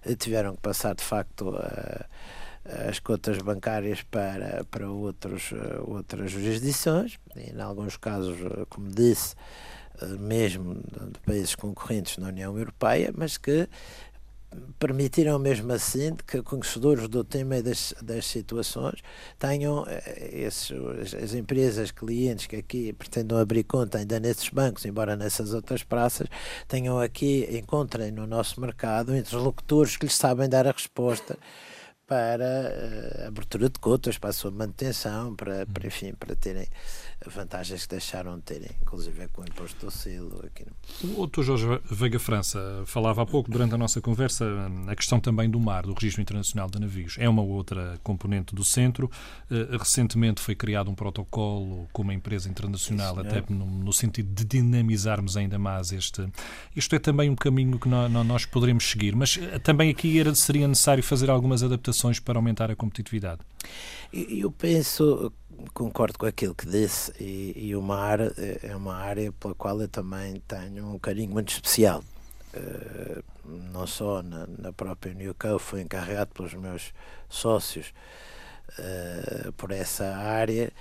[0.05, 1.53] Eh, tiveram que passar de facto
[2.87, 5.51] as contas bancárias para, para outros,
[5.87, 8.37] outras jurisdições, e em alguns casos,
[8.69, 9.35] como disse,
[10.19, 13.67] mesmo de países concorrentes na União Europeia, mas que
[14.77, 19.01] permitiram mesmo assim que conhecedores do tema e das, das situações
[19.39, 20.71] tenham eh, esses,
[21.13, 26.27] as empresas, clientes que aqui pretendam abrir conta ainda nesses bancos, embora nessas outras praças,
[26.67, 31.37] tenham aqui, encontrem no nosso mercado interlocutores que lhes sabem dar a resposta
[32.05, 36.67] para a abertura de cotas, para a sua manutenção, para, para enfim, para terem
[37.29, 40.43] vantagens que deixaram de terem, inclusive com o imposto do selo.
[40.45, 41.21] Aqui no...
[41.21, 41.43] O Dr.
[41.43, 44.45] Jorge Veiga França falava há pouco, durante a nossa conversa,
[44.87, 47.15] a questão também do mar, do Registro Internacional de Navios.
[47.19, 49.09] É uma outra componente do centro.
[49.49, 54.33] Eh, recentemente foi criado um protocolo com uma empresa internacional, Sim, até no, no, sentido
[54.33, 56.27] de dinamizarmos ainda mais este.
[56.75, 60.33] Isto é também um caminho que nós, nós poderemos seguir, mas eh, também aqui era,
[60.33, 63.41] seria necessário fazer algumas adaptações para aumentar a competitividade.
[64.11, 65.31] Eu penso
[65.73, 69.79] concordo com aquilo que disse e, e o mar é, é uma área pela qual
[69.81, 72.03] eu também tenho um carinho muito especial.
[72.53, 76.93] Uh, não só na, na própria Newco, fui encarregado pelos meus
[77.29, 77.93] sócios
[78.77, 80.71] uh, por essa área,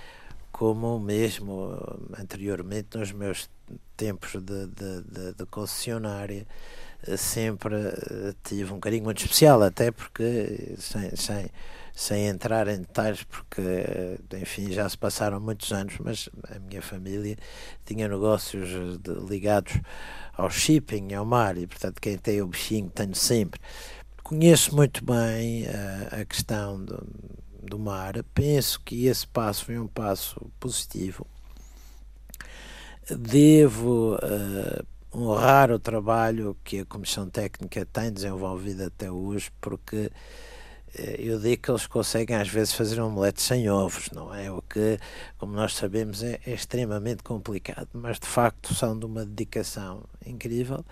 [0.51, 1.71] como mesmo
[2.19, 3.49] anteriormente nos meus
[3.95, 6.45] tempos de, de, de, de concessionária
[7.07, 7.75] uh, sempre
[8.43, 11.49] tive um carinho muito especial, até porque sem, sem
[11.93, 13.61] sem entrar em detalhes, porque,
[14.41, 17.37] enfim, já se passaram muitos anos, mas a minha família
[17.85, 19.73] tinha negócios de, ligados
[20.33, 23.59] ao shipping, ao mar, e, portanto, quem tem o bichinho tenho sempre.
[24.23, 27.05] Conheço muito bem a, a questão do,
[27.61, 31.27] do mar, penso que esse passo foi um passo positivo.
[33.09, 40.11] Devo uh, honrar o trabalho que a Comissão Técnica tem desenvolvido até hoje, porque eh,
[40.95, 44.51] eu digo que eles conseguem às vezes fazer um omelete sem ovos, não é?
[44.51, 44.99] O que,
[45.37, 50.83] como nós sabemos, é, é, extremamente complicado, mas de facto são de uma dedicação incrível,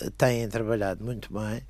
[0.00, 1.62] eh, têm trabalhado muito bem,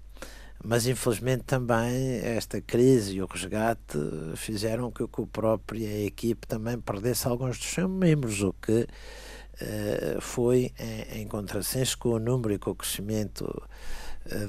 [0.62, 3.98] mas infelizmente também esta crise e o resgate
[4.36, 8.86] fizeram que a equipe também perdesse alguns dos seus membros, o que
[9.60, 13.44] uh, foi em, em contrassenso com o número e com o crescimento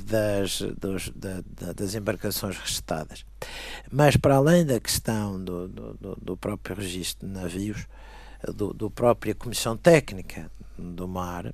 [0.05, 3.25] das, dos, da, da, das embarcações restadas.
[3.91, 7.87] Mas para além da questão do, do, do próprio registro de navios,
[8.43, 11.53] do, do própria Comissão Técnica do Mar,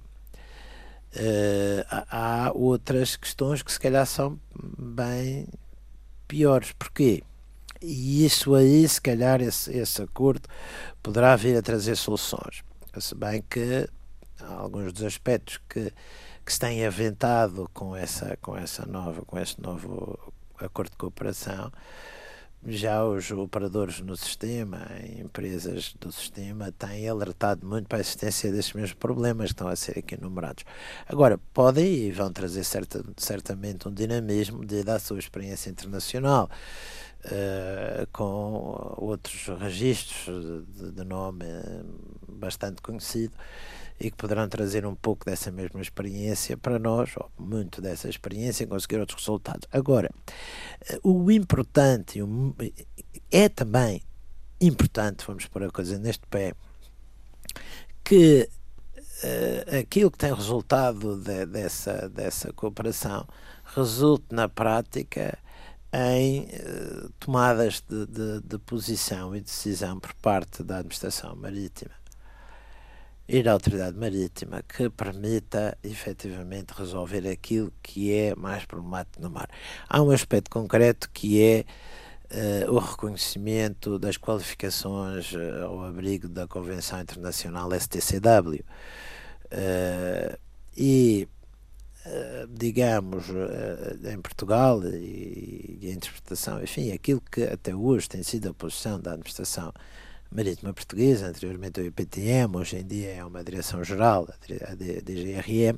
[1.15, 5.47] Uh, há outras questões que se calhar são bem
[6.27, 6.71] piores.
[6.71, 7.21] Porquê?
[7.79, 10.49] E isso aí, se calhar, esse, esse acordo
[11.03, 12.63] poderá vir a trazer soluções.
[12.97, 13.87] Se bem que
[14.41, 15.93] alguns dos aspectos que
[16.45, 20.19] que se tem aventado com essa com essa nova com este novo
[20.59, 21.71] acordo de cooperação
[22.65, 24.87] já os operadores no sistema,
[25.19, 29.75] empresas do sistema, têm alertado muito para a existência desses mesmos problemas que estão a
[29.75, 30.63] ser aqui enumerados.
[31.07, 36.49] Agora, podem e vão trazer certa, certamente um dinamismo devido à sua experiência internacional.
[37.25, 41.45] Uh, com outros registros de, de, nome
[42.27, 43.33] bastante conhecido
[43.99, 48.63] e que poderão trazer um pouco dessa mesma experiência para nós, ou muito dessa experiência,
[48.63, 49.67] e conseguir outros resultados.
[49.71, 50.09] Agora,
[51.03, 52.19] o importante
[53.31, 54.01] é também
[54.59, 56.53] importante, vamos pôr a coisa neste pé,
[58.03, 58.49] que
[59.23, 63.27] uh, aquilo que tem resultado de, dessa, dessa cooperação
[63.75, 65.37] resulte na prática
[65.93, 71.91] em uh, tomadas de, de, de, posição e decisão por parte da administração marítima
[73.27, 79.49] e da autoridade marítima que permita efetivamente resolver aquilo que é mais problemático no mar.
[79.87, 81.65] Há um aspecto concreto que é
[82.65, 88.63] uh, o reconhecimento das qualificações uh, ao abrigo da Convenção Internacional STCW.
[89.55, 90.39] Eh,
[90.75, 91.27] e,
[92.49, 93.25] digamos,
[94.11, 99.11] em Portugal, e, a interpretação, enfim, aquilo que até hoje tem sido a posição da
[99.11, 99.73] administração
[100.31, 104.27] marítima portuguesa, anteriormente o IPTM, hoje em dia é uma direção-geral,
[104.67, 105.77] a DGRM,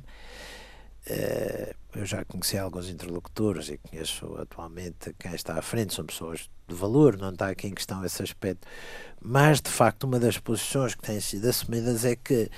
[1.94, 6.74] eu já conheci alguns interlocutores e conheço atualmente quem está à frente, são pessoas de
[6.74, 8.66] valor, não está aqui em questão esse aspecto.
[9.20, 12.50] Mas, de facto, uma das posições que têm sido assumidas é que eh,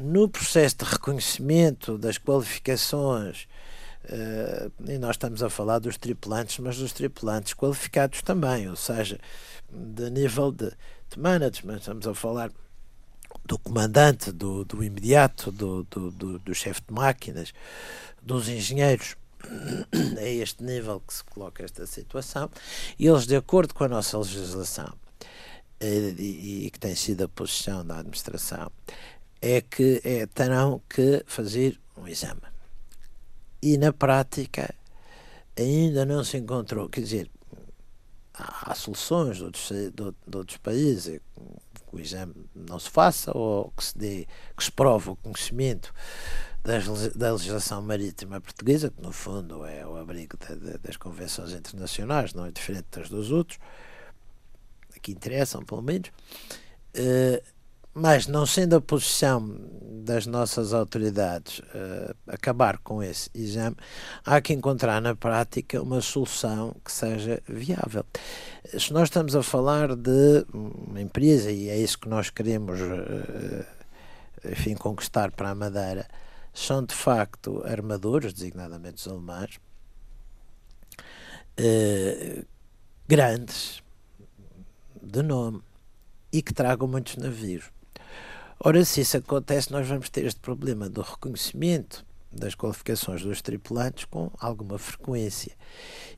[0.00, 3.46] no processo de reconhecimento das qualificações,
[4.04, 9.18] uh, e nós estamos a falar dos tripulantes, mas dos tripulantes qualificados também, ou seja,
[9.70, 10.70] de nível de,
[11.10, 12.50] de management, estamos a falar
[13.44, 17.52] do comandante, do, do imediato, do, do, do, do chefe de máquinas,
[18.20, 19.16] dos engenheiros.
[20.18, 22.48] É este nível que se coloca esta situação,
[22.96, 24.92] e eles, de acordo com a nossa legislação
[25.80, 28.70] eh, e, e que tem sido a posição da administração,
[29.42, 32.40] é que é, terão que fazer um exame.
[33.60, 34.72] E na prática
[35.58, 37.30] ainda não se encontrou, quer dizer,
[38.32, 41.20] há, há soluções de outros, de, de outros países
[41.90, 44.26] que o exame não se faça ou que se dê,
[44.56, 45.92] que se prove o conhecimento
[47.16, 52.32] da legislação marítima portuguesa, que no fundo é o abrigo de, de, das convenções internacionais,
[52.32, 53.58] não é diferente das dos outros,
[55.02, 56.08] que interessam pelo menos,
[56.96, 57.42] uh,
[57.94, 59.54] mas não sendo a posição
[60.04, 63.76] das nossas autoridades uh, acabar com esse exame,
[64.24, 68.04] há que encontrar na prática uma solução que seja viável.
[68.78, 73.64] Se nós estamos a falar de uma empresa, e é isso que nós queremos uh,
[74.44, 76.08] enfim, conquistar para a Madeira,
[76.52, 79.60] são de facto armadores, designadamente os alemães,
[81.60, 82.46] uh,
[83.06, 83.82] grandes,
[85.02, 85.62] de nome,
[86.32, 87.70] e que tragam muitos navios.
[88.64, 94.04] Ora, se isso acontece, nós vamos ter este problema do reconhecimento das qualificações dos tripulantes
[94.04, 95.50] com alguma frequência.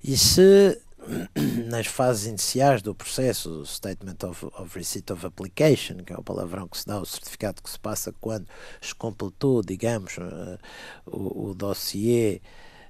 [0.02, 0.78] E se
[1.70, 6.22] nas fases iniciais do processo, o Statement of, of, Receipt of Application, que é o
[6.22, 8.46] palavrão que se dá, o certificado que se passa quando
[8.78, 10.58] se completou, digamos, uh,
[11.06, 12.42] o, o dossiê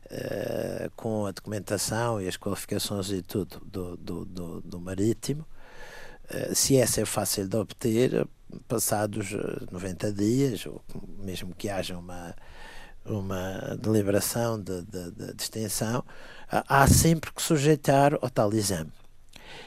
[0.07, 5.47] uh, com a documentação e as qualificações e tudo do, do, do, do marítimo,
[6.25, 8.27] uh, se essa é fácil de obter,
[8.69, 9.33] passados
[9.71, 10.83] 90 dias, ou
[11.19, 12.35] mesmo que haja uma
[13.07, 16.03] uma deliberação de, de, de, extensão,
[16.49, 18.91] há sempre que sujeitar ao tal exame.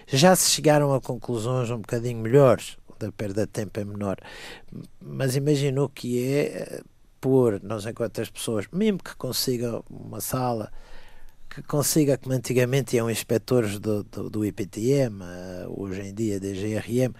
[0.07, 4.17] Já se chegaram a conclusões um bocadinho melhores, da perda de tempo é menor,
[4.99, 6.83] mas imagino que é eh,
[7.21, 10.71] pôr, não sei quantas pessoas, mesmo que consiga uma sala,
[11.47, 16.47] que consiga, como antigamente iam inspectores do, do, do IPTM, eh, hoje em dia da
[16.47, 17.13] GRM,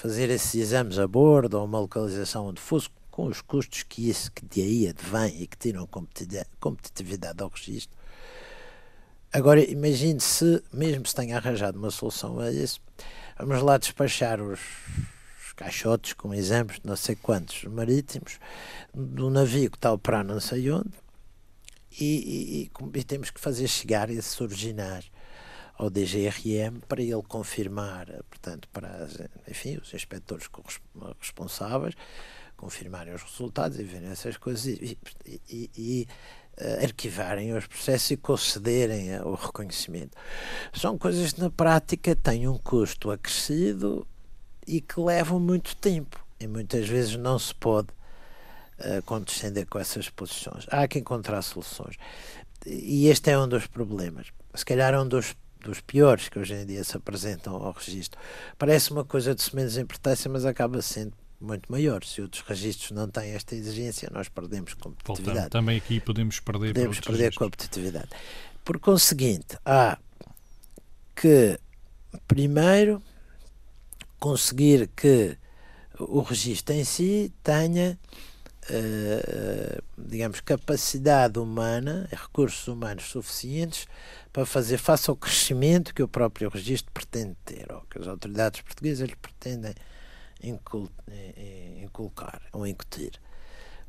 [0.00, 4.32] fazer esses exames a bordo ou uma localização onde fosse, com os custos que isso
[4.32, 5.86] que de aí advém e que tiram
[6.58, 7.94] competitividade ao registro.
[9.30, 12.80] Agora imagine se, mesmo se tenha arranjado uma solução a isso,
[13.38, 14.58] vamos lá despachar os,
[15.54, 18.38] caixotes com exemplos de não sei quantos marítimos
[18.94, 20.94] do navio que está a operar não sei onde
[22.00, 25.10] e, e, e temos que fazer chegar esse originais
[25.80, 29.08] ao DGRM para ele confirmar, portanto, para
[29.48, 30.46] enfim, os inspectores
[31.18, 31.94] responsáveis
[32.54, 36.08] confirmarem os resultados e verem essas coisas e, e, e
[36.60, 40.14] uh, arquivarem os processos e concederem uh, o reconhecimento.
[40.74, 44.06] São coisas que na prática têm um custo acrescido
[44.66, 47.88] e que levam muito tempo e muitas vezes não se pode
[49.04, 50.64] condescender com essas posições.
[50.70, 51.96] Há que encontrar soluções.
[52.64, 54.28] E este é um dos problemas.
[54.54, 58.20] Se calhar é um dos dos piores que hoje em dia se apresentam ao registro.
[58.58, 62.04] Parece uma coisa de menos importância, mas acaba sendo muito maior.
[62.04, 65.36] Se outros registros não têm esta exigência, nós perdemos competitividade.
[65.36, 67.36] Voltando, também aqui podemos perder Podemos perder registros.
[67.38, 68.08] competitividade.
[68.64, 69.98] Por conseguinte, há
[71.14, 71.58] que
[72.26, 73.02] primeiro,
[74.18, 75.36] conseguir que
[75.98, 77.98] o registro em si tenha,
[79.96, 83.86] digamos, capacidade humana, recursos humanos suficientes
[84.32, 88.60] para fazer face ao crescimento que o próprio registro pretende ter, ou que as autoridades
[88.60, 89.74] portuguesas lhe pretendem
[91.82, 93.12] inculcar ou incutir.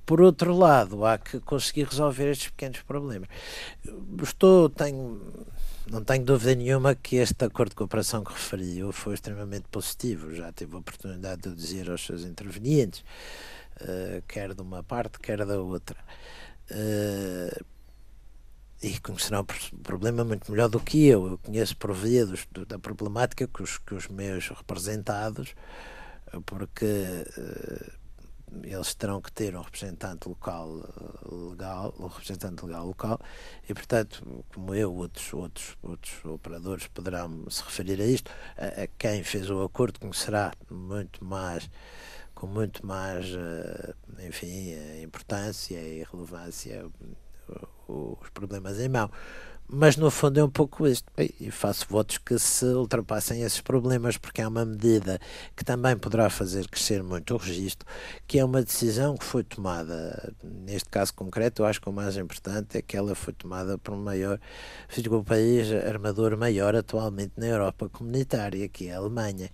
[0.06, 3.30] Por outro lado, há que conseguir resolver estes pequenos problemas.
[4.22, 5.22] Estou, tenho,
[5.90, 10.34] não tenho dúvida nenhuma que este acordo de cooperação que referi foi extremamente positivo.
[10.34, 13.06] Já tive a oportunidade de o dizer aos seus intervenientes,
[13.82, 15.98] uh, quer de uma parte, quer da outra.
[16.70, 17.66] Uh,
[18.82, 21.28] e conhecerão o problema muito melhor do que eu.
[21.28, 25.54] Eu conheço por via dos, da problemática que os, que os meus representados,
[26.46, 28.02] porque uh,
[28.64, 33.20] eles terão que ter um representante local eh, legal, um representante legal local,
[33.68, 38.88] e portanto, como eu, outros, outros, outros operadores poderão se referir a isto, a, a
[38.98, 41.70] quem fez o acordo conhecerá muito mais
[42.42, 43.94] com muito mais, eh,
[44.28, 44.74] enfim,
[45.04, 46.84] importância e relevância
[47.88, 49.12] os problemas em mão.
[49.74, 51.06] Mas no fundo é um pouco isto.
[51.18, 55.20] E faço votos que se ultrapassem esses problemas, porque é uma medida
[55.56, 57.88] que também poderá fazer crescer muito o registro,
[58.28, 62.18] que é uma decisão que foi tomada, neste caso concreto, eu acho que o mais
[62.18, 64.40] importante é que ela foi tomada por um maior,
[65.10, 69.50] o país armador maior atualmente na Europa comunitária, que é a Alemanha.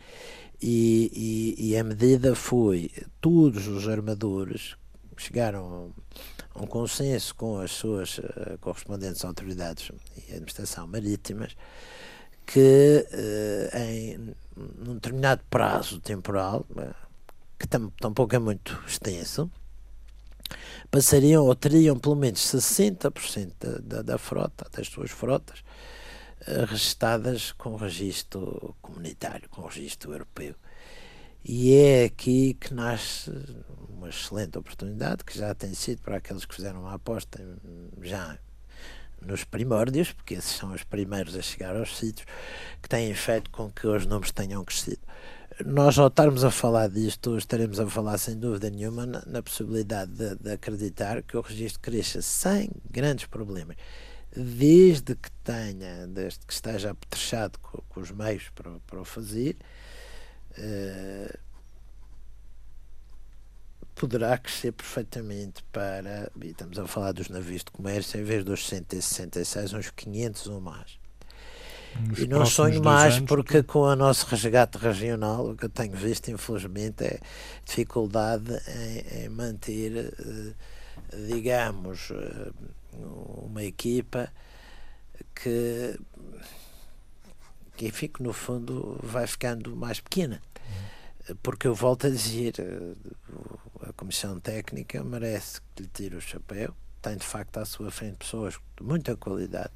[0.62, 2.92] E, e, e a medida foi
[3.22, 4.76] todos os armadores
[5.16, 5.94] chegaram
[6.54, 11.56] a um consenso com as suas uh, correspondentes autoridades e administração marítimas
[12.46, 16.96] que uh, em num determinado prazo temporal, uh,
[17.60, 19.52] que tam, tampouco é muito extenso,
[20.90, 25.64] passariam ou teriam pelo menos 60% da, da, da frota, das suas frotas,
[26.68, 30.56] registadas com registro comunitário, com registro europeu.
[31.44, 33.32] E é aqui que nasce
[33.90, 37.40] uma excelente oportunidade, que já tem sido para aqueles que fizeram a aposta
[38.02, 38.38] já
[39.22, 42.28] nos primórdios, porque esses são os primeiros a chegar aos sítios,
[42.82, 45.02] que têm feito com que os números tenham crescido.
[45.66, 50.12] Nós, ao estarmos a falar disto, estaremos a falar sem dúvida nenhuma na, na possibilidade
[50.12, 53.76] de, de, acreditar que o registro cresça sem grandes problemas,
[54.38, 59.58] desde que tenha, desde que esteja apetrechado com, com os meios para, para o fazer.
[60.58, 61.38] Uh,
[63.96, 68.68] poderá crescer perfeitamente para, e estamos a falar dos navios de comércio, em vez dos
[68.68, 71.00] 166, uns 500 ou mais.
[72.08, 75.70] Nos e não sonho mais anos, porque com o nosso resgate regional, o que eu
[75.70, 77.20] tenho visto, infelizmente, é
[77.66, 80.54] dificuldade em, em manter, eh,
[81.28, 82.52] digamos, eh,
[83.06, 84.32] uma equipa
[85.36, 86.00] que,
[87.76, 90.42] que, enfim, que no fundo vai ficando mais pequena.
[91.44, 92.54] Porque eu volto a dizer,
[93.82, 98.18] a Comissão Técnica merece que lhe tire o chapéu, tem de facto à sua frente
[98.18, 99.74] pessoas de muita qualidade,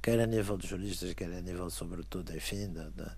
[0.00, 3.16] quer a nível de juristas, quer a nível, sobretudo, enfim, da, da,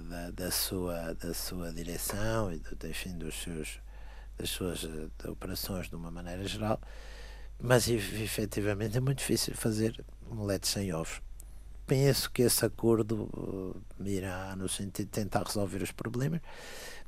[0.00, 3.80] da, da sua, da sua direção e, do, enfim, dos seus,
[4.36, 6.80] das suas eh, operações de uma maneira geral,
[7.60, 11.20] mas efetivamente é muito difícil fazer leite sem ovos
[11.86, 16.40] penso que esse acordo uh, irá no sentido de tentar resolver os problemas,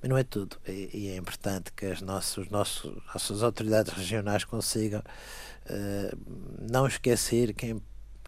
[0.01, 0.59] mas não é tudo.
[0.67, 6.19] E, e é importante que as nossas, nossos, nossas autoridades regionais consigam uh,
[6.61, 7.77] não esquecer que é,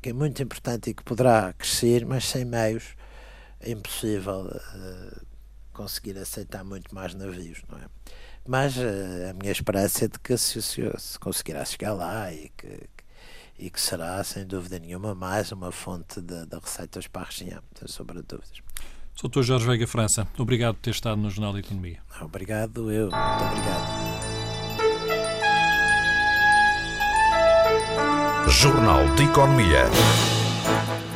[0.01, 2.97] que é, muito importante e que poderá crescer, mas sem meios
[3.61, 5.27] é impossível uh,
[5.73, 7.87] conseguir aceitar muito mais navios, não é?
[8.49, 12.51] Mas uh, a minha esperança é de que se, se, se conseguirá chegar lá e
[12.57, 12.89] que
[13.59, 17.61] e que será, sem dúvida nenhuma, mais uma fonte de, de receitas para a região,
[17.77, 18.59] sem sombra de dúvidas.
[19.15, 22.01] Soutor Jorge Veiga França, obrigado por ter estado no Jornal de Economia.
[22.21, 23.11] Obrigado, eu.
[23.11, 24.09] Muito obrigado.
[28.49, 29.85] Jornal de Economia.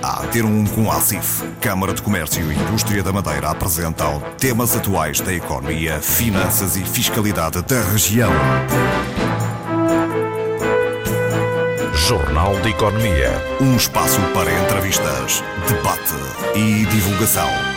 [0.03, 4.75] A ter um com a ACIF, Câmara de Comércio e Indústria da Madeira apresentam temas
[4.77, 8.33] atuais da economia, finanças e fiscalidade da região.
[11.95, 13.31] Jornal de Economia.
[13.61, 16.15] Um espaço para entrevistas, debate
[16.57, 17.72] e divulgação.